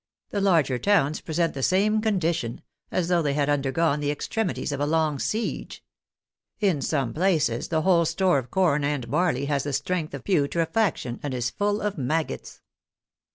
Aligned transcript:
The 0.31 0.41
larger 0.41 0.79
towns 0.79 1.21
present 1.21 1.53
the 1.53 1.61
same 1.61 2.01
condition, 2.01 2.63
as 2.89 3.07
though 3.07 3.21
they 3.21 3.35
had 3.35 3.49
undergone 3.51 3.99
the 3.99 4.09
extremities 4.09 4.71
of 4.71 4.79
a 4.79 4.87
long 4.87 5.19
siege. 5.19 5.83
In 6.59 6.81
some 6.81 7.13
places 7.13 7.67
the 7.67 7.83
whole 7.83 8.05
store 8.05 8.39
of 8.39 8.49
corn 8.49 8.83
and 8.83 9.11
barley 9.11 9.45
has 9.45 9.61
the 9.63 9.73
stench 9.73 10.15
of 10.15 10.23
putrefaction, 10.23 11.19
and 11.21 11.35
is 11.35 11.51
full 11.51 11.81
of 11.81 11.99
maggots.' 11.99 12.63